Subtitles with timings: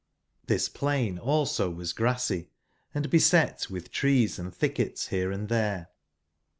[0.47, 2.49] tlbis plain also was grassy
[2.95, 5.89] and 105 beset with trees and thickets here and there.